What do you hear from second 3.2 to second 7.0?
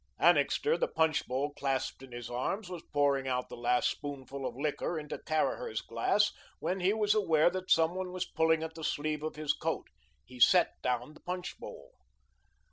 out the last spoonful of liquor into Caraher's glass when he